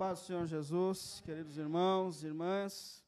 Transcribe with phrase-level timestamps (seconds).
[0.00, 3.04] paz do Senhor Jesus, queridos irmãos, irmãs.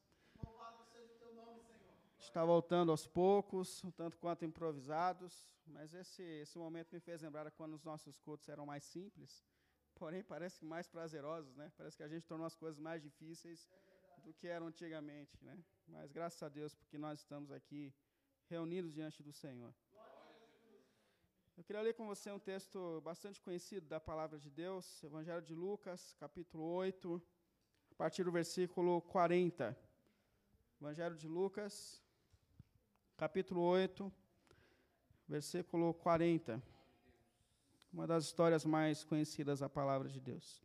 [2.19, 5.33] Está voltando aos poucos, tanto quanto improvisados,
[5.65, 9.43] mas esse, esse momento me fez lembrar quando os nossos cultos eram mais simples,
[9.95, 11.71] porém parece que mais prazerosos, né?
[11.75, 13.67] Parece que a gente tornou as coisas mais difíceis
[14.23, 15.57] do que eram antigamente, né?
[15.87, 17.91] Mas graças a Deus porque nós estamos aqui
[18.45, 19.73] reunidos diante do Senhor.
[21.55, 25.53] Eu queria ler com você um texto bastante conhecido da palavra de Deus, Evangelho de
[25.53, 27.21] Lucas, capítulo 8,
[27.91, 29.77] a partir do versículo 40.
[30.81, 32.01] Evangelho de Lucas,
[33.15, 34.11] capítulo 8,
[35.27, 36.61] versículo 40.
[37.93, 40.59] Uma das histórias mais conhecidas da palavra de Deus.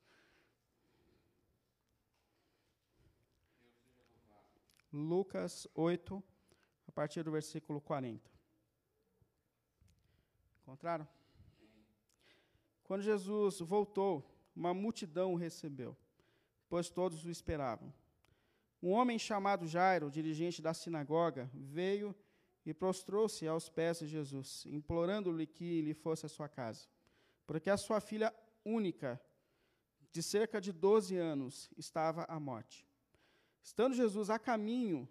[4.91, 6.25] Lucas 8,
[6.86, 8.38] a partir do versículo 40.
[10.68, 11.08] Encontraram?
[12.84, 14.22] Quando Jesus voltou,
[14.54, 15.96] uma multidão o recebeu,
[16.68, 17.91] pois todos o esperavam.
[18.82, 22.14] Um homem chamado Jairo, dirigente da sinagoga, veio
[22.66, 26.86] e prostrou-se aos pés de Jesus, implorando-lhe que lhe fosse à sua casa,
[27.47, 28.30] porque a sua filha
[28.62, 29.19] única,
[30.12, 32.86] de cerca de 12 anos, estava à morte.
[33.62, 35.08] Estando Jesus a caminho,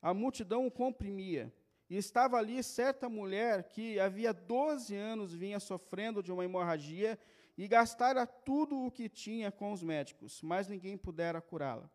[0.00, 1.52] a multidão o comprimia
[1.92, 7.18] e estava ali certa mulher que havia 12 anos vinha sofrendo de uma hemorragia
[7.54, 11.90] e gastara tudo o que tinha com os médicos, mas ninguém pudera curá-la.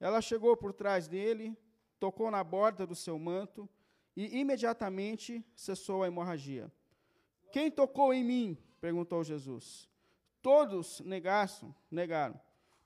[0.00, 1.56] Ela chegou por trás dele,
[2.00, 3.68] tocou na borda do seu manto
[4.16, 6.68] e imediatamente cessou a hemorragia.
[7.52, 8.58] Quem tocou em mim?
[8.80, 9.88] perguntou Jesus.
[10.42, 12.40] Todos negaram, negaram.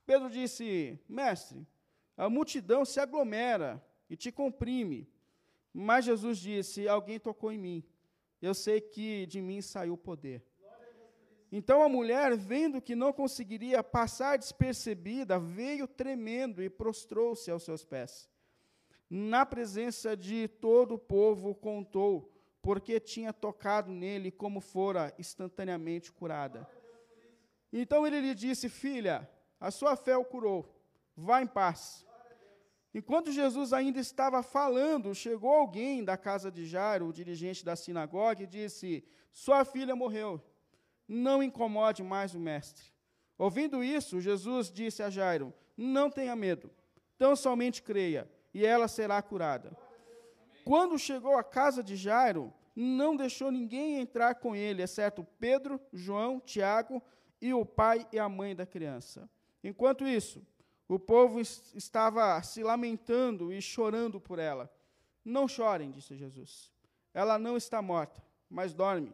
[0.05, 1.67] Pedro disse: Mestre,
[2.15, 5.09] a multidão se aglomera e te comprime.
[5.75, 7.85] Mas Jesus disse: Alguém tocou em mim.
[8.41, 10.45] Eu sei que de mim saiu o poder.
[11.51, 17.85] Então a mulher, vendo que não conseguiria passar despercebida, veio tremendo e prostrou-se aos seus
[17.85, 18.29] pés.
[19.09, 26.69] Na presença de todo o povo, contou, porque tinha tocado nele como fora instantaneamente curada.
[27.73, 29.29] Então ele lhe disse: Filha,
[29.61, 30.69] a sua fé o curou.
[31.17, 32.05] Vá em paz.
[32.95, 38.45] Enquanto Jesus ainda estava falando, chegou alguém da casa de Jairo, o dirigente da sinagoga,
[38.45, 40.41] e disse: Sua filha morreu.
[41.09, 42.85] Não incomode mais o mestre.
[43.37, 46.71] Ouvindo isso, Jesus disse a Jairo: Não tenha medo,
[47.19, 49.77] tão somente creia, e ela será curada.
[50.65, 56.39] Quando chegou à casa de Jairo, não deixou ninguém entrar com ele, exceto Pedro, João,
[56.39, 57.03] Tiago
[57.41, 59.29] e o pai e a mãe da criança.
[59.63, 60.47] Enquanto isso,
[60.89, 64.71] o povo estava se lamentando e chorando por ela.
[65.25, 66.71] Não chorem, disse Jesus.
[67.13, 69.13] Ela não está morta, mas dorme.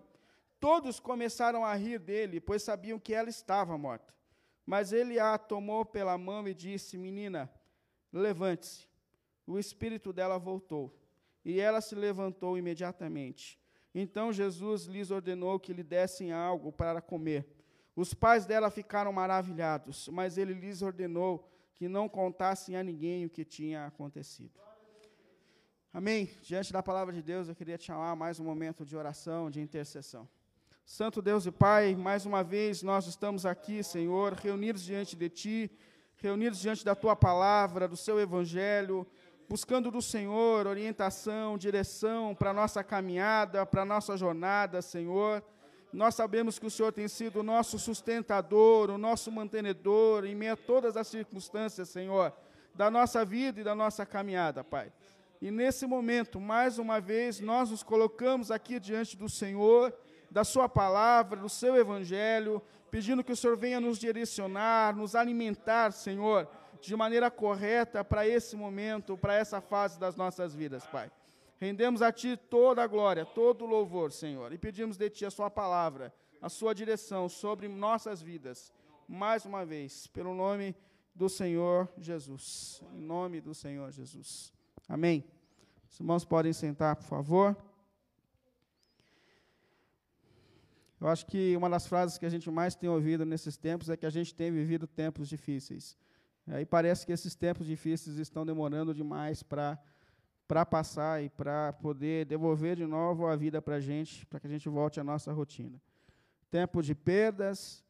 [0.58, 4.12] Todos começaram a rir dele, pois sabiam que ela estava morta.
[4.66, 7.50] Mas ele a tomou pela mão e disse: Menina,
[8.12, 8.88] levante-se.
[9.46, 10.94] O espírito dela voltou,
[11.44, 13.58] e ela se levantou imediatamente.
[13.94, 17.46] Então Jesus lhes ordenou que lhe dessem algo para comer.
[17.96, 21.49] Os pais dela ficaram maravilhados, mas ele lhes ordenou
[21.80, 24.52] que não contassem a ninguém o que tinha acontecido.
[25.90, 26.28] Amém?
[26.42, 29.62] Diante da palavra de Deus, eu queria te chamar mais um momento de oração, de
[29.62, 30.28] intercessão.
[30.84, 35.70] Santo Deus e Pai, mais uma vez nós estamos aqui, Senhor, reunidos diante de Ti,
[36.18, 39.06] reunidos diante da Tua palavra, do Seu Evangelho,
[39.48, 45.42] buscando do Senhor orientação, direção para a nossa caminhada, para a nossa jornada, Senhor.
[45.92, 50.52] Nós sabemos que o Senhor tem sido o nosso sustentador, o nosso mantenedor, em meio
[50.52, 52.32] a todas as circunstâncias, Senhor,
[52.74, 54.92] da nossa vida e da nossa caminhada, Pai.
[55.42, 59.92] E nesse momento, mais uma vez, nós nos colocamos aqui diante do Senhor,
[60.30, 65.92] da Sua palavra, do Seu Evangelho, pedindo que o Senhor venha nos direcionar, nos alimentar,
[65.92, 66.46] Senhor,
[66.80, 71.10] de maneira correta para esse momento, para essa fase das nossas vidas, Pai.
[71.60, 75.30] Rendemos a Ti toda a glória, todo o louvor, Senhor, e pedimos de Ti a
[75.30, 76.10] Sua palavra,
[76.40, 78.72] a Sua direção sobre nossas vidas,
[79.06, 80.74] mais uma vez, pelo nome
[81.14, 82.82] do Senhor Jesus.
[82.94, 84.54] Em nome do Senhor Jesus.
[84.88, 85.22] Amém.
[85.90, 87.54] Os irmãos podem sentar, por favor.
[90.98, 93.98] Eu acho que uma das frases que a gente mais tem ouvido nesses tempos é
[93.98, 95.94] que a gente tem vivido tempos difíceis.
[96.58, 99.78] E parece que esses tempos difíceis estão demorando demais para
[100.50, 104.48] para passar e para poder devolver de novo a vida para a gente, para que
[104.48, 105.80] a gente volte à nossa rotina.
[106.50, 107.84] Tempo de perdas,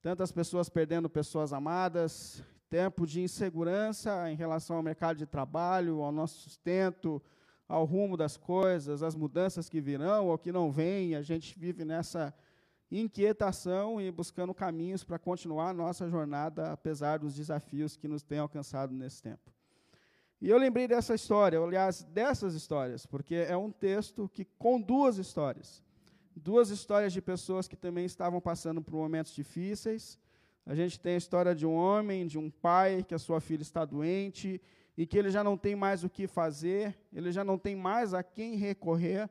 [0.00, 6.10] tantas pessoas perdendo pessoas amadas, tempo de insegurança em relação ao mercado de trabalho, ao
[6.10, 7.22] nosso sustento,
[7.68, 11.84] ao rumo das coisas, as mudanças que virão ou que não vêm, a gente vive
[11.84, 12.34] nessa,
[12.90, 18.38] inquietação e buscando caminhos para continuar a nossa jornada, apesar dos desafios que nos têm
[18.38, 19.57] alcançado nesse tempo.
[20.40, 25.18] E eu lembrei dessa história, aliás, dessas histórias, porque é um texto que com duas
[25.18, 25.82] histórias.
[26.36, 30.18] Duas histórias de pessoas que também estavam passando por momentos difíceis.
[30.64, 33.62] A gente tem a história de um homem, de um pai, que a sua filha
[33.62, 34.60] está doente
[34.96, 38.12] e que ele já não tem mais o que fazer, ele já não tem mais
[38.12, 39.30] a quem recorrer,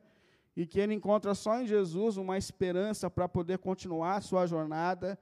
[0.56, 5.18] e que ele encontra só em Jesus uma esperança para poder continuar a sua jornada.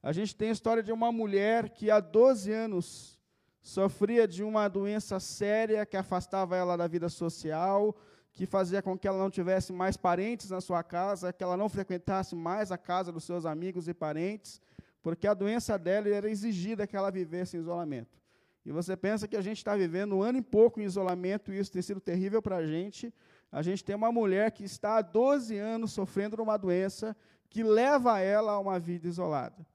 [0.00, 3.17] A gente tem a história de uma mulher que há 12 anos
[3.62, 7.96] sofria de uma doença séria que afastava ela da vida social,
[8.32, 11.68] que fazia com que ela não tivesse mais parentes na sua casa, que ela não
[11.68, 14.60] frequentasse mais a casa dos seus amigos e parentes,
[15.02, 18.18] porque a doença dela era exigida que ela vivesse em isolamento.
[18.64, 21.58] E você pensa que a gente está vivendo um ano e pouco em isolamento, e
[21.58, 23.12] isso tem sido terrível para a gente.
[23.50, 27.16] A gente tem uma mulher que está há 12 anos sofrendo de uma doença
[27.48, 29.66] que leva ela a uma vida isolada.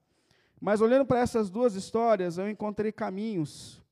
[0.64, 3.82] Mas olhando para essas duas histórias, eu encontrei caminhos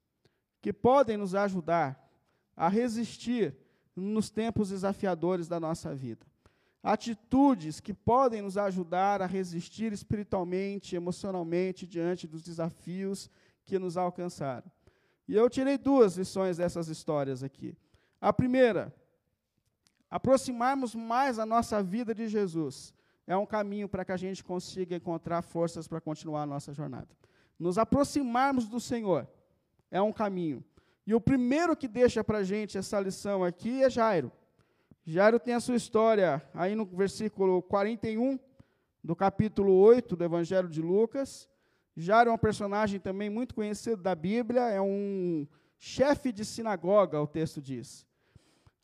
[0.62, 2.02] que podem nos ajudar
[2.56, 3.54] a resistir
[3.94, 6.26] nos tempos desafiadores da nossa vida.
[6.82, 13.28] Atitudes que podem nos ajudar a resistir espiritualmente, emocionalmente diante dos desafios
[13.66, 14.72] que nos alcançaram.
[15.28, 17.76] E eu tirei duas lições dessas histórias aqui.
[18.18, 18.94] A primeira,
[20.10, 22.94] aproximarmos mais a nossa vida de Jesus
[23.26, 27.08] é um caminho para que a gente consiga encontrar forças para continuar a nossa jornada.
[27.58, 29.28] Nos aproximarmos do Senhor
[29.90, 30.64] é um caminho.
[31.06, 34.32] E o primeiro que deixa para a gente essa lição aqui é Jairo.
[35.04, 38.38] Jairo tem a sua história aí no versículo 41
[39.02, 41.48] do capítulo 8 do Evangelho de Lucas.
[41.96, 45.46] Jairo é um personagem também muito conhecido da Bíblia, é um
[45.78, 48.06] chefe de sinagoga, o texto diz.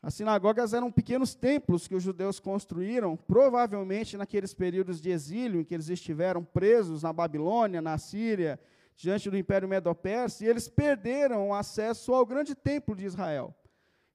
[0.01, 5.65] As sinagogas eram pequenos templos que os judeus construíram, provavelmente naqueles períodos de exílio em
[5.65, 8.57] que eles estiveram presos na Babilônia, na Síria
[8.95, 13.53] diante do Império Medo-Persa, e eles perderam o acesso ao grande templo de Israel.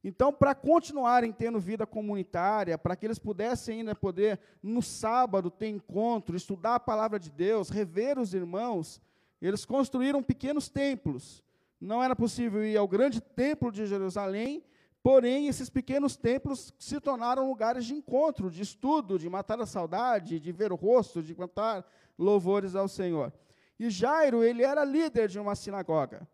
[0.02, 5.68] Então, para continuarem tendo vida comunitária, para que eles pudessem ainda poder, no sábado, ter
[5.68, 9.00] encontro, estudar a palavra de Deus, rever os irmãos,
[9.40, 11.42] eles construíram pequenos templos.
[11.80, 14.62] Não era possível ir ao grande templo de Jerusalém,
[15.04, 20.40] porém, esses pequenos templos se tornaram lugares de encontro, de estudo, de matar a saudade,
[20.40, 21.86] de ver o rosto, de cantar
[22.18, 23.30] louvores ao Senhor.
[23.78, 26.26] E Jairo, ele era líder de uma sinagoga.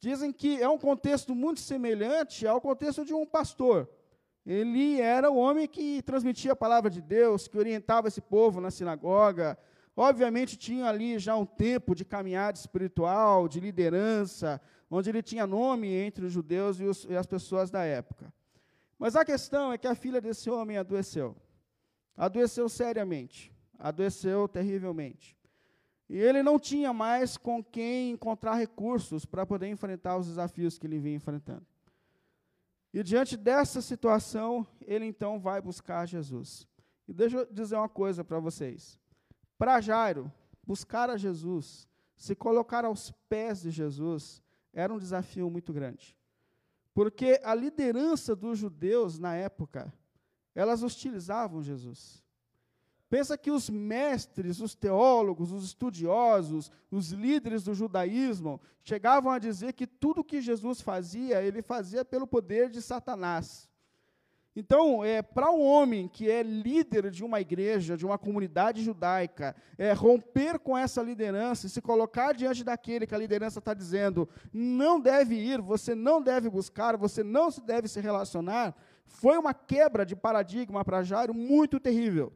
[0.00, 3.88] Dizem que é um contexto muito semelhante ao contexto de um pastor.
[4.44, 8.72] Ele era o homem que transmitia a palavra de Deus, que orientava esse povo na
[8.72, 9.56] sinagoga.
[9.96, 14.60] Obviamente tinha ali já um tempo de caminhada espiritual, de liderança,
[14.90, 18.32] onde ele tinha nome entre os judeus e, os, e as pessoas da época.
[18.98, 21.36] Mas a questão é que a filha desse homem adoeceu.
[22.16, 25.38] Adoeceu seriamente, adoeceu terrivelmente.
[26.08, 30.86] E ele não tinha mais com quem encontrar recursos para poder enfrentar os desafios que
[30.86, 31.64] ele vinha enfrentando.
[32.92, 36.66] E diante dessa situação, ele então vai buscar Jesus.
[37.06, 38.98] E deixa eu dizer uma coisa para vocês.
[39.56, 40.30] Para Jairo,
[40.66, 46.16] buscar a Jesus, se colocar aos pés de Jesus, era um desafio muito grande.
[46.92, 49.92] Porque a liderança dos judeus na época,
[50.54, 52.22] elas hostilizavam Jesus.
[53.08, 59.72] Pensa que os mestres, os teólogos, os estudiosos, os líderes do judaísmo chegavam a dizer
[59.72, 63.69] que tudo que Jesus fazia, ele fazia pelo poder de Satanás.
[64.60, 69.56] Então, é, para um homem que é líder de uma igreja, de uma comunidade judaica,
[69.78, 74.28] é, romper com essa liderança e se colocar diante daquele que a liderança está dizendo,
[74.52, 78.76] não deve ir, você não deve buscar, você não deve se relacionar,
[79.06, 82.30] foi uma quebra de paradigma para Jairo muito terrível.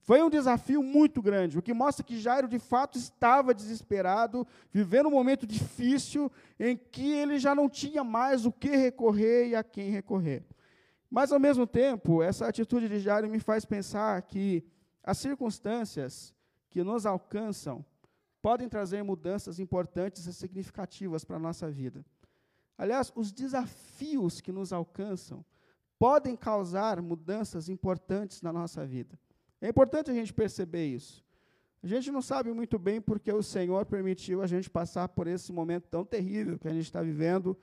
[0.00, 5.08] Foi um desafio muito grande, o que mostra que Jairo de fato estava desesperado, vivendo
[5.08, 9.62] um momento difícil em que ele já não tinha mais o que recorrer e a
[9.62, 10.42] quem recorrer.
[11.10, 14.64] Mas, ao mesmo tempo, essa atitude de Jairo me faz pensar que
[15.02, 16.34] as circunstâncias
[16.68, 17.84] que nos alcançam
[18.42, 22.04] podem trazer mudanças importantes e significativas para a nossa vida.
[22.76, 25.44] Aliás, os desafios que nos alcançam
[25.98, 29.18] podem causar mudanças importantes na nossa vida.
[29.60, 31.24] É importante a gente perceber isso.
[31.82, 35.52] A gente não sabe muito bem porque o Senhor permitiu a gente passar por esse
[35.52, 37.56] momento tão terrível que a gente está vivendo,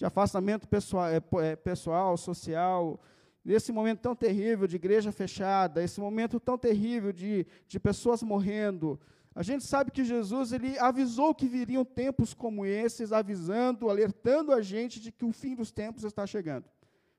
[0.00, 2.98] de afastamento pessoal, é, é, pessoal, social,
[3.44, 8.98] nesse momento tão terrível de igreja fechada, esse momento tão terrível de, de pessoas morrendo.
[9.34, 14.62] A gente sabe que Jesus ele avisou que viriam tempos como esses, avisando, alertando a
[14.62, 16.64] gente de que o fim dos tempos está chegando.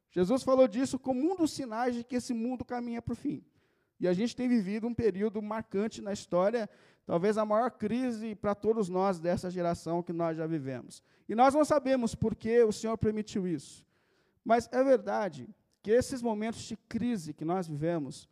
[0.09, 3.45] Jesus falou disso como um dos sinais de que esse mundo caminha para o fim.
[4.01, 6.67] E a gente tem vivido um período marcante na história,
[7.05, 11.03] talvez a maior crise para todos nós dessa geração que nós já vivemos.
[11.29, 13.85] E nós não sabemos por que o Senhor permitiu isso.
[14.43, 15.47] Mas é verdade
[15.83, 18.27] que esses momentos de crise que nós vivemos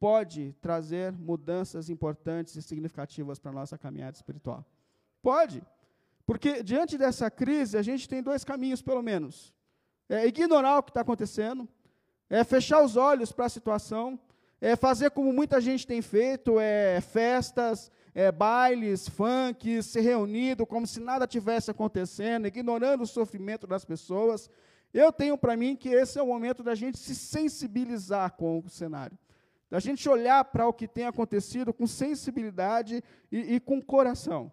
[0.00, 4.66] pode trazer mudanças importantes e significativas para a nossa caminhada espiritual.
[5.22, 5.62] Pode.
[6.26, 9.54] Porque diante dessa crise, a gente tem dois caminhos, pelo menos.
[10.08, 11.68] É ignorar o que está acontecendo,
[12.28, 14.18] é fechar os olhos para a situação,
[14.64, 20.86] é fazer como muita gente tem feito, é festas, é bailes, funk, se reunido como
[20.86, 24.48] se nada tivesse acontecendo, ignorando o sofrimento das pessoas.
[24.94, 28.68] Eu tenho para mim que esse é o momento da gente se sensibilizar com o
[28.70, 29.18] cenário,
[29.68, 34.50] da gente olhar para o que tem acontecido com sensibilidade e, e com coração.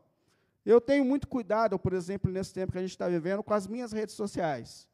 [0.66, 3.66] Eu tenho muito cuidado, por exemplo, nesse tempo que a gente está vivendo, com as
[3.66, 4.90] minhas redes sociais.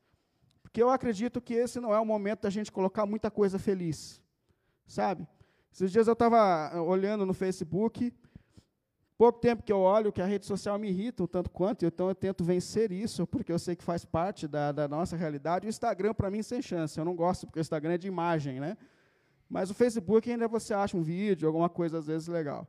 [0.62, 4.22] Porque eu acredito que esse não é o momento da gente colocar muita coisa feliz.
[4.88, 5.27] Sabe?
[5.72, 8.12] Esses dias eu estava eh, olhando no Facebook
[9.17, 12.08] Pouco tempo que eu olho que a rede social me irrita um tanto quanto, então
[12.08, 15.65] eu tento vencer isso, porque eu sei que faz parte da, da nossa realidade.
[15.65, 17.00] O Instagram, para mim, sem chance.
[17.00, 18.77] Eu não gosto, porque o Instagram é de imagem, né?
[19.50, 22.67] Mas o Facebook ainda você acha um vídeo, alguma coisa às vezes legal.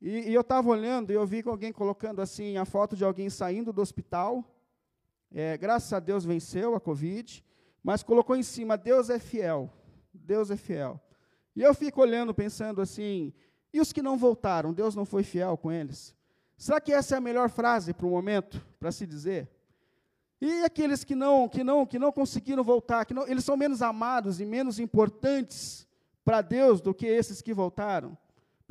[0.00, 3.28] E, e eu estava olhando e eu vi alguém colocando assim a foto de alguém
[3.28, 4.42] saindo do hospital.
[5.30, 7.44] É, graças a Deus venceu a Covid,
[7.82, 9.70] mas colocou em cima: Deus é fiel.
[10.14, 10.98] Deus é fiel.
[11.54, 13.32] E eu fico olhando, pensando assim:
[13.72, 16.14] e os que não voltaram, Deus não foi fiel com eles?
[16.56, 19.48] Será que essa é a melhor frase para o momento, para se dizer?
[20.40, 23.82] E aqueles que não, que não, que não conseguiram voltar, que não, eles são menos
[23.82, 25.86] amados e menos importantes
[26.24, 28.16] para Deus do que esses que voltaram?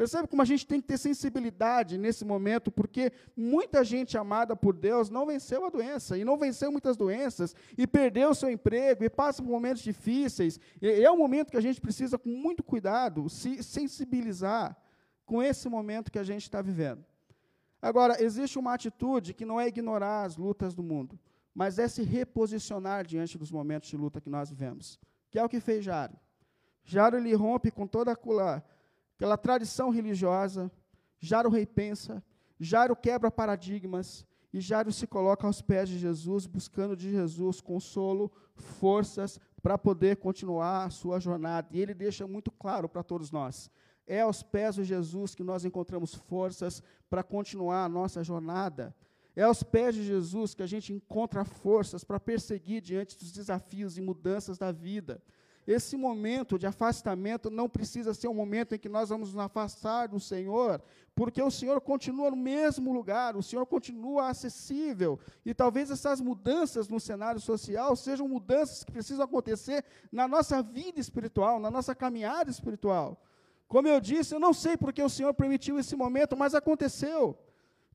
[0.03, 4.75] Percebe como a gente tem que ter sensibilidade nesse momento, porque muita gente amada por
[4.75, 9.05] Deus não venceu a doença, e não venceu muitas doenças, e perdeu o seu emprego,
[9.05, 10.59] e passa por momentos difíceis.
[10.81, 14.75] E é um momento que a gente precisa, com muito cuidado, se sensibilizar
[15.25, 17.05] com esse momento que a gente está vivendo.
[17.81, 21.17] Agora, existe uma atitude que não é ignorar as lutas do mundo,
[21.55, 24.99] mas é se reposicionar diante dos momentos de luta que nós vivemos,
[25.31, 26.19] que é o que fez Jaro.
[26.83, 28.61] Jaro ele rompe com toda aquela,
[29.15, 30.71] aquela tradição religiosa,
[31.19, 32.23] Jaro repensa,
[32.59, 38.31] Jaro quebra paradigmas, e Jaro se coloca aos pés de Jesus, buscando de Jesus consolo,
[38.55, 41.67] forças para poder continuar a sua jornada.
[41.71, 43.71] E ele deixa muito claro para todos nós
[44.05, 48.95] é aos pés de Jesus que nós encontramos forças para continuar a nossa jornada.
[49.35, 53.97] É aos pés de Jesus que a gente encontra forças para perseguir diante dos desafios
[53.97, 55.21] e mudanças da vida.
[55.65, 60.07] Esse momento de afastamento não precisa ser um momento em que nós vamos nos afastar
[60.07, 60.81] do Senhor,
[61.15, 65.17] porque o Senhor continua no mesmo lugar, o Senhor continua acessível.
[65.45, 70.99] E talvez essas mudanças no cenário social sejam mudanças que precisam acontecer na nossa vida
[70.99, 73.21] espiritual, na nossa caminhada espiritual.
[73.67, 77.37] Como eu disse, eu não sei porque o Senhor permitiu esse momento, mas aconteceu.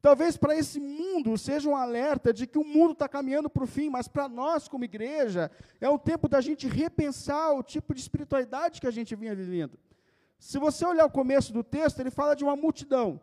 [0.01, 3.67] Talvez para esse mundo seja um alerta de que o mundo está caminhando para o
[3.67, 5.51] fim, mas para nós, como igreja,
[5.81, 9.79] é o tempo da gente repensar o tipo de espiritualidade que a gente vinha vivendo.
[10.39, 13.21] Se você olhar o começo do texto, ele fala de uma multidão.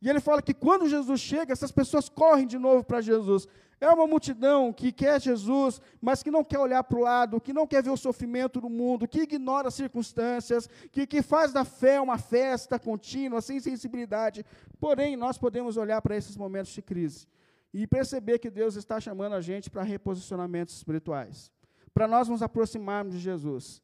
[0.00, 3.46] E ele fala que quando Jesus chega, essas pessoas correm de novo para Jesus.
[3.80, 7.52] É uma multidão que quer Jesus, mas que não quer olhar para o lado, que
[7.52, 11.64] não quer ver o sofrimento do mundo, que ignora as circunstâncias, que, que faz da
[11.64, 14.44] fé uma festa contínua, sem sensibilidade.
[14.78, 17.26] Porém, nós podemos olhar para esses momentos de crise
[17.72, 21.50] e perceber que Deus está chamando a gente para reposicionamentos espirituais,
[21.94, 23.80] para nós nos aproximarmos de Jesus,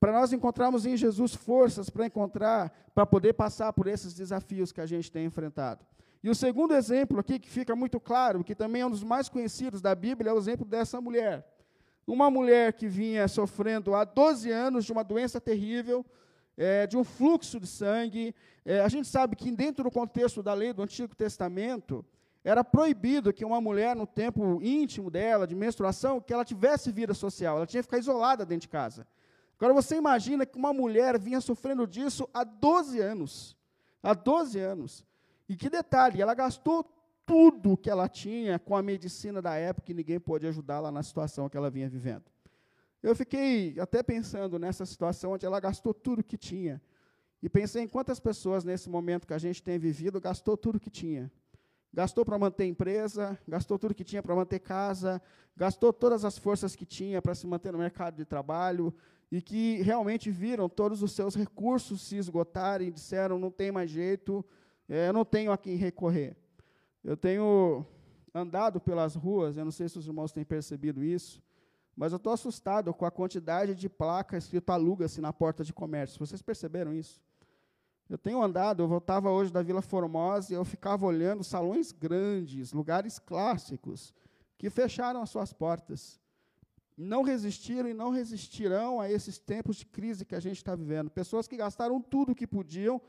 [0.00, 4.80] para nós encontrarmos em Jesus forças para encontrar, para poder passar por esses desafios que
[4.80, 5.84] a gente tem enfrentado.
[6.22, 9.28] E o segundo exemplo aqui, que fica muito claro, que também é um dos mais
[9.28, 11.46] conhecidos da Bíblia, é o exemplo dessa mulher.
[12.06, 16.04] Uma mulher que vinha sofrendo há 12 anos de uma doença terrível,
[16.56, 18.34] é, de um fluxo de sangue.
[18.64, 22.04] É, a gente sabe que, dentro do contexto da lei do Antigo Testamento,
[22.42, 27.14] era proibido que uma mulher, no tempo íntimo dela, de menstruação, que ela tivesse vida
[27.14, 29.06] social, ela tinha que ficar isolada dentro de casa.
[29.58, 33.56] Agora, você imagina que uma mulher vinha sofrendo disso há 12 anos.
[34.00, 35.04] Há 12 anos.
[35.48, 36.84] E que detalhe, ela gastou
[37.26, 41.48] tudo que ela tinha com a medicina da época e ninguém pôde ajudá-la na situação
[41.48, 42.24] que ela vinha vivendo.
[43.02, 46.80] Eu fiquei até pensando nessa situação onde ela gastou tudo que tinha.
[47.42, 50.90] E pensei em quantas pessoas nesse momento que a gente tem vivido gastou tudo que
[50.90, 51.30] tinha.
[51.92, 55.20] Gastou para manter empresa, gastou tudo que tinha para manter casa,
[55.56, 58.94] gastou todas as forças que tinha para se manter no mercado de trabalho
[59.30, 64.44] e que realmente viram todos os seus recursos se esgotarem, disseram não tem mais jeito,
[64.88, 66.36] é, não tenho a quem recorrer.
[67.04, 67.84] Eu tenho
[68.34, 71.42] andado pelas ruas, eu não sei se os irmãos têm percebido isso,
[71.94, 76.18] mas eu estou assustado com a quantidade de placas escrito aluga-se na porta de comércio.
[76.18, 77.20] Vocês perceberam isso?
[78.08, 82.72] Eu tenho andado, eu voltava hoje da Vila Formosa e eu ficava olhando salões grandes,
[82.72, 84.14] lugares clássicos,
[84.56, 86.18] que fecharam as suas portas.
[87.00, 91.08] Não resistiram e não resistirão a esses tempos de crise que a gente está vivendo.
[91.08, 93.00] Pessoas que gastaram tudo o que podiam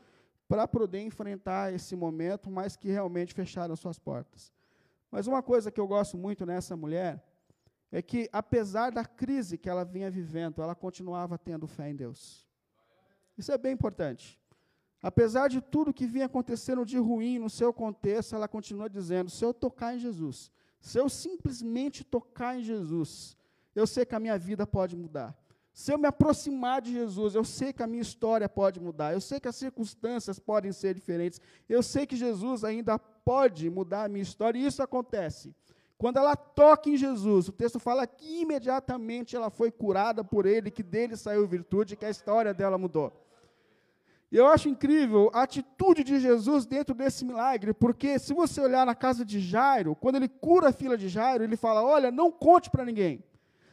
[0.46, 4.52] para poder enfrentar esse momento, mas que realmente fecharam suas portas.
[5.10, 7.20] Mas uma coisa que eu gosto muito nessa mulher
[7.90, 12.46] é que, apesar da crise que ela vinha vivendo, ela continuava tendo fé em Deus.
[13.36, 14.40] Isso é bem importante.
[15.02, 19.44] Apesar de tudo que vinha acontecendo de ruim no seu contexto, ela continua dizendo: se
[19.44, 23.36] eu tocar em Jesus, se eu simplesmente tocar em Jesus,
[23.74, 25.36] eu sei que a minha vida pode mudar.
[25.72, 29.12] Se eu me aproximar de Jesus, eu sei que a minha história pode mudar.
[29.12, 31.40] Eu sei que as circunstâncias podem ser diferentes.
[31.68, 34.58] Eu sei que Jesus ainda pode mudar a minha história.
[34.58, 35.54] E isso acontece.
[35.96, 40.70] Quando ela toca em Jesus, o texto fala que imediatamente ela foi curada por ele,
[40.70, 43.12] que dele saiu virtude, que a história dela mudou.
[44.32, 48.86] E eu acho incrível a atitude de Jesus dentro desse milagre, porque se você olhar
[48.86, 52.30] na casa de Jairo, quando ele cura a filha de Jairo, ele fala: Olha, não
[52.30, 53.22] conte para ninguém.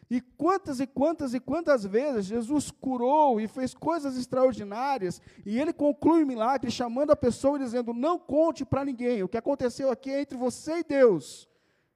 [0.09, 5.73] E quantas e quantas e quantas vezes Jesus curou e fez coisas extraordinárias, e ele
[5.73, 9.91] conclui o milagre chamando a pessoa e dizendo: Não conte para ninguém, o que aconteceu
[9.91, 11.47] aqui é entre você e Deus.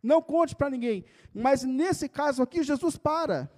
[0.03, 1.05] Não conte para ninguém.
[1.33, 3.49] Mas nesse caso aqui, Jesus para.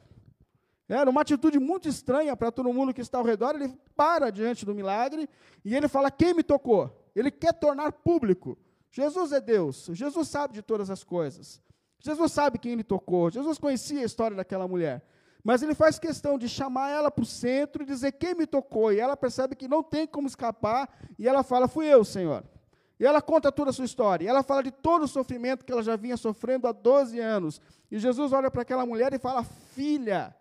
[0.88, 3.55] Era uma atitude muito estranha para todo mundo que está ao redor.
[3.55, 5.27] Ele para diante do milagre
[5.65, 6.95] e ele fala: Quem me tocou?
[7.15, 8.57] Ele quer tornar público.
[8.91, 11.60] Jesus é Deus, Jesus sabe de todas as coisas.
[12.03, 15.01] Jesus sabe quem ele tocou, Jesus conhecia a história daquela mulher.
[15.41, 18.91] Mas ele faz questão de chamar ela para o centro e dizer quem me tocou.
[18.91, 20.89] E ela percebe que não tem como escapar.
[21.17, 22.43] E ela fala: Fui eu, Senhor.
[23.00, 24.25] E ela conta toda a sua história.
[24.25, 27.60] E ela fala de todo o sofrimento que ela já vinha sofrendo há 12 anos.
[27.91, 30.33] E Jesus olha para aquela mulher e fala: Filha,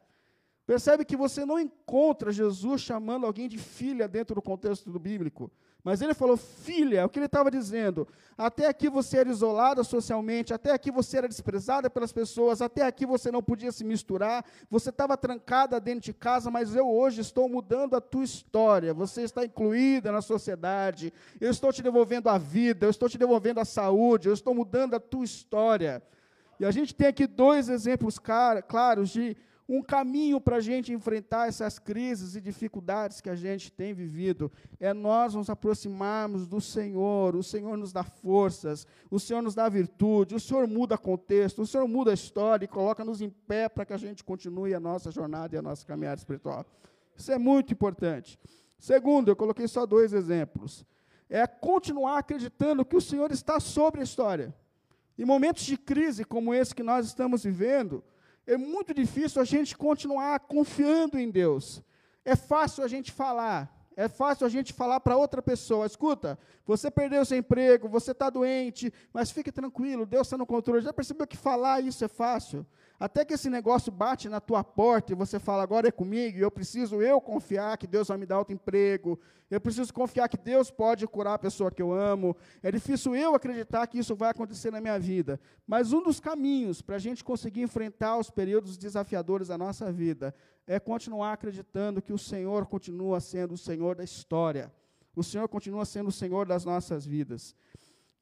[0.65, 5.51] Percebe que você não encontra Jesus chamando alguém de filha dentro do contexto do bíblico.
[5.85, 8.07] Mas ele falou, filha, é o que ele estava dizendo.
[8.39, 13.05] Até aqui você era isolada socialmente, até aqui você era desprezada pelas pessoas, até aqui
[13.05, 17.49] você não podia se misturar, você estava trancada dentro de casa, mas eu hoje estou
[17.49, 18.95] mudando a tua história.
[18.95, 23.59] Você está incluída na sociedade, eu estou te devolvendo a vida, eu estou te devolvendo
[23.59, 26.01] a saúde, eu estou mudando a tua história.
[26.61, 29.37] E a gente tem aqui dois exemplos claros de
[29.69, 34.51] um caminho para a gente enfrentar essas crises e dificuldades que a gente tem vivido
[34.81, 37.37] é nós nos aproximarmos do Senhor.
[37.37, 41.67] O Senhor nos dá forças, o Senhor nos dá virtude, o Senhor muda contexto, o
[41.67, 45.11] Senhor muda a história e coloca-nos em pé para que a gente continue a nossa
[45.11, 46.67] jornada e a nossa caminhada espiritual.
[47.17, 48.39] Isso é muito importante.
[48.79, 50.85] Segundo, eu coloquei só dois exemplos.
[51.31, 54.55] É continuar acreditando que o Senhor está sobre a história.
[55.17, 58.03] Em momentos de crise como esse que nós estamos vivendo,
[58.47, 61.83] é muito difícil a gente continuar confiando em Deus.
[62.25, 66.91] É fácil a gente falar, é fácil a gente falar para outra pessoa: escuta, você
[66.91, 70.83] perdeu seu emprego, você está doente, mas fique tranquilo, Deus está no controle.
[70.83, 72.67] Já percebeu que falar isso é fácil?
[73.03, 76.53] Até que esse negócio bate na tua porta e você fala, agora é comigo, eu
[76.53, 79.19] preciso eu confiar que Deus vai me dar outro emprego,
[79.51, 82.37] eu preciso confiar que Deus pode curar a pessoa que eu amo.
[82.63, 85.41] É difícil eu acreditar que isso vai acontecer na minha vida.
[85.67, 90.33] Mas um dos caminhos para a gente conseguir enfrentar os períodos desafiadores da nossa vida
[90.65, 94.73] é continuar acreditando que o Senhor continua sendo o Senhor da história.
[95.17, 97.57] O Senhor continua sendo o Senhor das nossas vidas.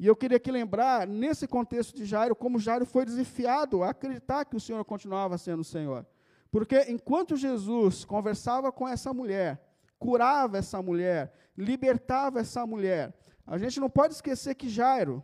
[0.00, 4.46] E eu queria aqui lembrar, nesse contexto de Jairo, como Jairo foi desafiado a acreditar
[4.46, 6.06] que o Senhor continuava sendo o Senhor.
[6.50, 9.62] Porque enquanto Jesus conversava com essa mulher,
[9.98, 13.12] curava essa mulher, libertava essa mulher,
[13.46, 15.22] a gente não pode esquecer que Jairo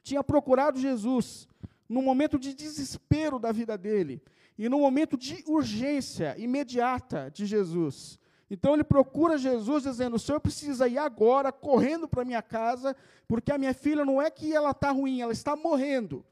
[0.00, 1.48] tinha procurado Jesus
[1.88, 4.22] no momento de desespero da vida dele
[4.56, 8.16] e no momento de urgência imediata de Jesus.
[8.52, 12.94] Então ele procura Jesus dizendo: O senhor precisa ir agora, correndo para minha casa,
[13.26, 16.22] porque a minha filha não é que ela está ruim, ela está morrendo.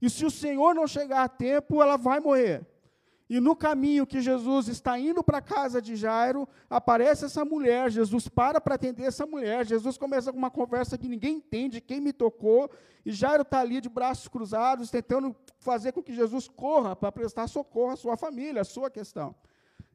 [0.00, 2.66] E se o Senhor não chegar a tempo, ela vai morrer.
[3.28, 7.90] E no caminho que Jesus está indo para a casa de Jairo, aparece essa mulher.
[7.90, 9.66] Jesus para para atender essa mulher.
[9.66, 12.70] Jesus começa com uma conversa que ninguém entende, quem me tocou.
[13.04, 17.48] E Jairo está ali de braços cruzados, tentando fazer com que Jesus corra para prestar
[17.48, 19.34] socorro à sua família, à sua questão.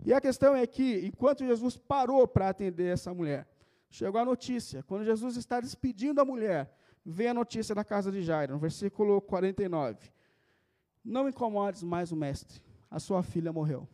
[0.04, 3.48] E a questão é que, enquanto Jesus parou para atender essa mulher,
[3.90, 4.84] chegou a notícia.
[4.84, 9.22] Quando Jesus está despedindo a mulher, vem a notícia da casa de Jairo, no versículo
[9.22, 10.12] 49.
[11.04, 13.88] Não incomodes mais o mestre, a sua filha morreu.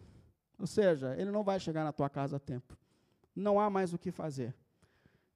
[0.60, 2.78] Ou seja, ele não vai chegar na tua casa a tempo.
[3.36, 4.56] Não há mais o que fazer.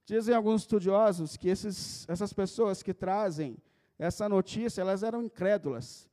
[0.05, 3.57] Dizem alguns estudiosos que esses, essas pessoas que trazem
[3.99, 6.09] essa notícia, elas eram incrédulas.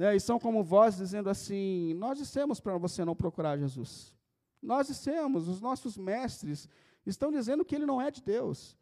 [0.00, 4.14] Né, e são como vozes dizendo assim: Nós dissemos para você não procurar Jesus.
[4.62, 6.66] Nós dissemos, os nossos mestres
[7.04, 8.78] estão dizendo que ele não é de Deus.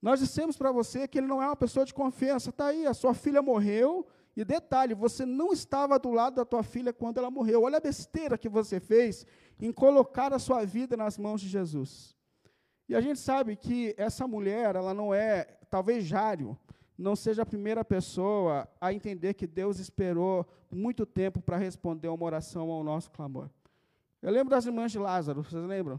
[0.00, 2.50] Nós dissemos para você que ele não é uma pessoa de confiança.
[2.50, 4.06] Está aí, a sua filha morreu,
[4.36, 7.64] e detalhe, você não estava do lado da tua filha quando ela morreu.
[7.64, 9.26] Olha a besteira que você fez
[9.58, 12.16] em colocar a sua vida nas mãos de Jesus.
[12.88, 16.56] E a gente sabe que essa mulher, ela não é, talvez Jário,
[17.00, 22.24] não seja a primeira pessoa a entender que Deus esperou muito tempo para responder uma
[22.24, 23.48] oração ao nosso clamor.
[24.20, 25.98] Eu lembro das irmãs de Lázaro, vocês lembram?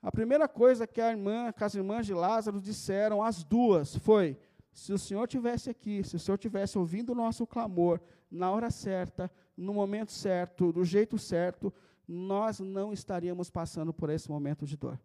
[0.00, 4.38] A primeira coisa que a irmã, que as irmãs de Lázaro disseram, as duas, foi:
[4.72, 8.70] se o Senhor tivesse aqui, se o Senhor tivesse ouvindo o nosso clamor na hora
[8.70, 11.72] certa, no momento certo, do jeito certo,
[12.08, 14.98] nós não estaríamos passando por esse momento de dor.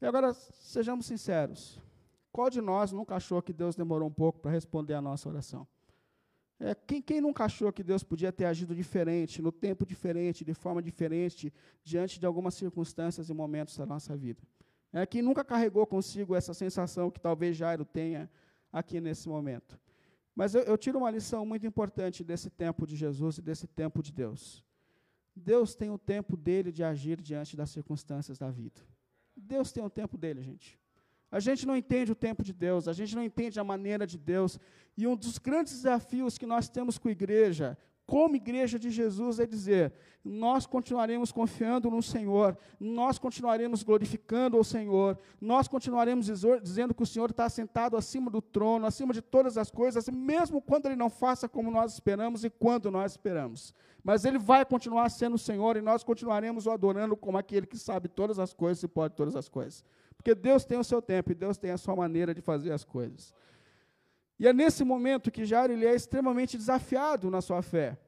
[0.00, 1.80] E agora, sejamos sinceros,
[2.36, 5.66] qual de nós nunca achou que Deus demorou um pouco para responder a nossa oração?
[6.60, 10.52] É, quem, quem nunca achou que Deus podia ter agido diferente, no tempo diferente, de
[10.52, 11.50] forma diferente,
[11.82, 14.42] diante de algumas circunstâncias e momentos da nossa vida?
[14.92, 18.30] É, quem nunca carregou consigo essa sensação que talvez Jairo tenha
[18.70, 19.80] aqui nesse momento?
[20.34, 24.02] Mas eu, eu tiro uma lição muito importante desse tempo de Jesus e desse tempo
[24.02, 24.62] de Deus.
[25.34, 28.78] Deus tem o tempo dele de agir diante das circunstâncias da vida.
[29.34, 30.78] Deus tem o tempo dele, gente.
[31.30, 34.16] A gente não entende o tempo de Deus, a gente não entende a maneira de
[34.16, 34.58] Deus.
[34.96, 39.40] E um dos grandes desafios que nós temos com a igreja, como igreja de Jesus,
[39.40, 39.92] é dizer:
[40.24, 46.26] nós continuaremos confiando no Senhor, nós continuaremos glorificando o Senhor, nós continuaremos
[46.62, 50.62] dizendo que o Senhor está sentado acima do trono, acima de todas as coisas, mesmo
[50.62, 53.74] quando Ele não faça como nós esperamos e quando nós esperamos.
[54.02, 57.78] Mas Ele vai continuar sendo o Senhor e nós continuaremos o adorando como aquele que
[57.78, 59.84] sabe todas as coisas e pode todas as coisas.
[60.16, 62.84] Porque Deus tem o seu tempo e Deus tem a sua maneira de fazer as
[62.84, 63.34] coisas.
[64.38, 67.98] E é nesse momento que Jairo ele é extremamente desafiado na sua fé.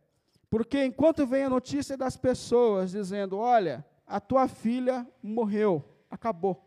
[0.51, 6.65] Porque enquanto vem a notícia das pessoas dizendo: Olha, a tua filha morreu, acabou.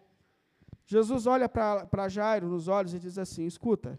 [0.85, 3.97] Jesus olha para Jairo nos olhos e diz assim: Escuta,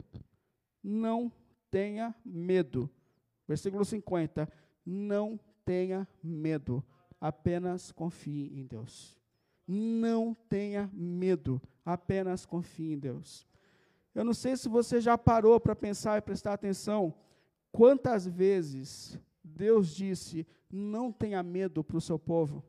[0.82, 1.32] não
[1.70, 2.90] tenha medo.
[3.46, 4.48] Versículo 50.
[4.84, 6.84] Não tenha medo,
[7.20, 9.16] apenas confie em Deus.
[9.66, 13.46] Não tenha medo, apenas confie em Deus.
[14.14, 17.14] Eu não sei se você já parou para pensar e prestar atenção
[17.70, 22.64] quantas vezes Deus disse: não tenha medo para o seu povo.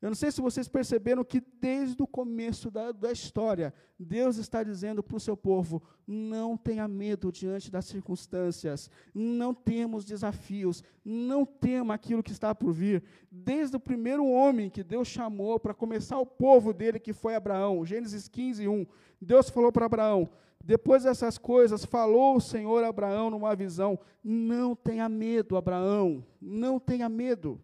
[0.00, 4.62] Eu não sei se vocês perceberam que desde o começo da, da história, Deus está
[4.62, 11.44] dizendo para o seu povo: não tenha medo diante das circunstâncias, não temos desafios, não
[11.44, 13.02] tema aquilo que está por vir.
[13.30, 17.84] Desde o primeiro homem que Deus chamou para começar o povo dele, que foi Abraão,
[17.84, 18.86] Gênesis 15, 1,
[19.20, 20.30] Deus falou para Abraão:
[20.64, 26.80] depois dessas coisas, falou o Senhor a Abraão numa visão: não tenha medo, Abraão, não
[26.80, 27.60] tenha medo.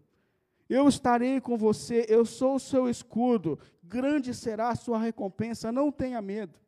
[0.69, 5.91] Eu estarei com você, eu sou o seu escudo, grande será a sua recompensa, não
[5.91, 6.59] tenha medo.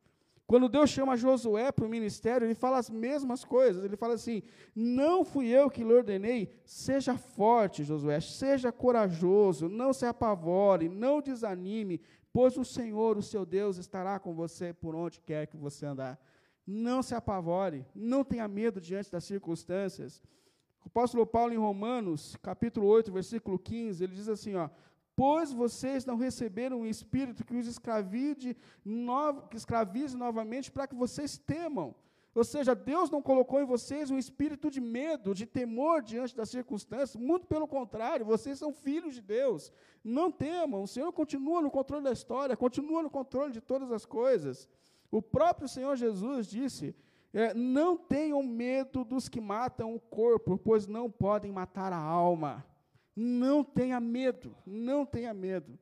[0.49, 3.85] Quando Deus chama Josué para o ministério, ele fala as mesmas coisas.
[3.85, 4.41] Ele fala assim:
[4.73, 11.21] Não fui eu que lhe ordenei, seja forte, Josué, seja corajoso, não se apavore, não
[11.21, 12.01] desanime,
[12.33, 16.19] pois o Senhor, o seu Deus, estará com você por onde quer que você andar.
[16.65, 20.19] Não se apavore, não tenha medo diante das circunstâncias.
[20.83, 24.69] O apóstolo Paulo, em Romanos, capítulo 8, versículo 15, ele diz assim: ó,
[25.15, 30.95] Pois vocês não receberam um espírito que os escravize, no, que escravize novamente para que
[30.95, 31.93] vocês temam.
[32.33, 36.49] Ou seja, Deus não colocou em vocês um espírito de medo, de temor diante das
[36.49, 39.73] circunstâncias, muito pelo contrário, vocês são filhos de Deus.
[40.01, 44.05] Não temam, o Senhor continua no controle da história, continua no controle de todas as
[44.05, 44.69] coisas.
[45.11, 46.95] O próprio Senhor Jesus disse
[47.33, 52.65] é, não tenham medo dos que matam o corpo, pois não podem matar a alma.
[53.15, 55.77] Não tenha medo, não tenha medo.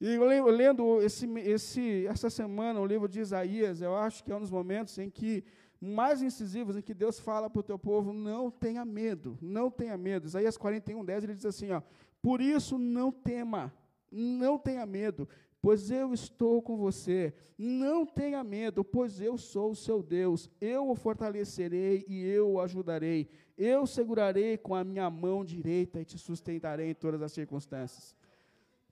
[0.00, 4.36] E eu lendo esse, esse, essa semana o livro de Isaías, eu acho que é
[4.36, 5.44] um dos momentos em que
[5.80, 9.96] mais incisivos em que Deus fala para o teu povo: não tenha medo, não tenha
[9.96, 10.26] medo.
[10.26, 11.82] Isaías 41, 10, ele diz assim: ó,
[12.20, 13.72] por isso não tema,
[14.10, 15.28] não tenha medo,
[15.64, 17.32] pois eu estou com você.
[17.56, 20.50] Não tenha medo, pois eu sou o seu Deus.
[20.60, 23.30] Eu o fortalecerei e eu o ajudarei.
[23.56, 28.14] Eu segurarei com a minha mão direita e te sustentarei em todas as circunstâncias.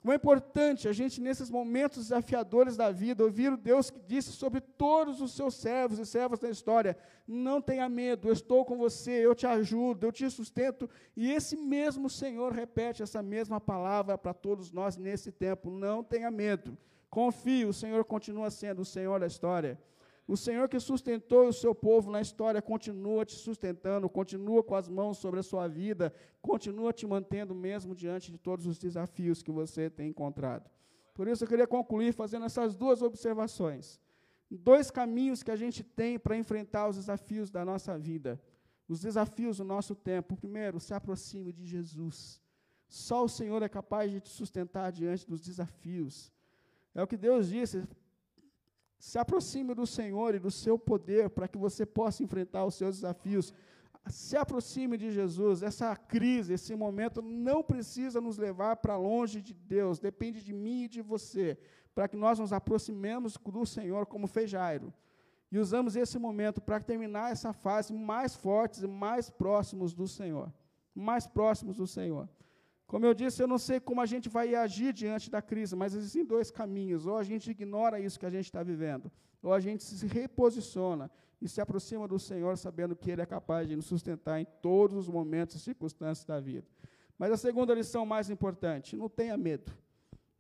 [0.03, 4.33] Como é importante a gente, nesses momentos desafiadores da vida, ouvir o Deus que disse
[4.33, 8.77] sobre todos os seus servos e servas da história: não tenha medo, eu estou com
[8.77, 10.91] você, eu te ajudo, eu te sustento.
[11.17, 16.33] E esse mesmo Senhor repete essa mesma palavra para todos nós nesse tempo: não tenha
[16.33, 16.77] medo,
[17.09, 19.79] confie, o Senhor continua sendo o Senhor da história.
[20.27, 24.89] O Senhor que sustentou o seu povo na história continua te sustentando, continua com as
[24.89, 29.51] mãos sobre a sua vida, continua te mantendo mesmo diante de todos os desafios que
[29.51, 30.71] você tem encontrado.
[31.13, 34.01] Por isso eu queria concluir fazendo essas duas observações.
[34.51, 38.41] Dois caminhos que a gente tem para enfrentar os desafios da nossa vida,
[38.89, 40.37] os desafios do nosso tempo.
[40.37, 42.41] Primeiro, se aproxime de Jesus.
[42.87, 46.31] Só o Senhor é capaz de te sustentar diante dos desafios.
[46.95, 47.83] É o que Deus disse.
[49.03, 52.95] Se aproxime do Senhor e do seu poder para que você possa enfrentar os seus
[52.99, 53.53] desafios
[54.07, 55.61] se aproxime de Jesus.
[55.61, 60.85] Essa crise, esse momento não precisa nos levar para longe de Deus, depende de mim
[60.85, 61.59] e de você,
[61.93, 64.95] para que nós nos aproximemos do Senhor, como fez Jairo.
[65.51, 70.53] E usamos esse momento para terminar essa fase mais fortes e mais próximos do Senhor.
[70.95, 72.29] Mais próximos do Senhor.
[72.87, 75.95] Como eu disse, eu não sei como a gente vai agir diante da crise, mas
[75.95, 77.07] existem dois caminhos.
[77.07, 79.11] Ou a gente ignora isso que a gente está vivendo,
[79.43, 83.67] ou a gente se reposiciona e se aproxima do Senhor sabendo que Ele é capaz
[83.67, 86.67] de nos sustentar em todos os momentos e circunstâncias da vida.
[87.19, 89.73] Mas a segunda lição mais importante: não tenha medo.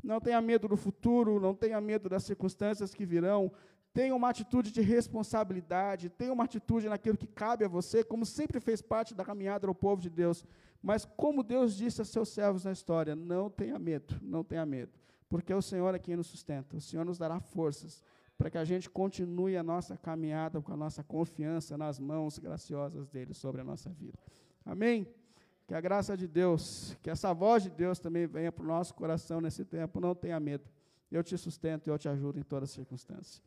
[0.02, 3.52] Não tenha medo do futuro, não tenha medo das circunstâncias que virão.
[3.94, 8.58] Tenha uma atitude de responsabilidade, tenha uma atitude naquilo que cabe a você, como sempre
[8.58, 10.44] fez parte da caminhada do povo de Deus.
[10.82, 14.92] Mas como Deus disse a seus servos na história, não tenha medo, não tenha medo,
[15.28, 18.02] porque o Senhor é quem nos sustenta, o Senhor nos dará forças
[18.36, 23.06] para que a gente continue a nossa caminhada com a nossa confiança nas mãos graciosas
[23.06, 24.18] dele sobre a nossa vida.
[24.64, 25.06] Amém?
[25.66, 28.94] Que a graça de Deus, que essa voz de Deus também venha para o nosso
[28.94, 30.00] coração nesse tempo.
[30.00, 30.68] Não tenha medo.
[31.10, 33.40] Eu te sustento e eu te ajudo em todas as circunstâncias.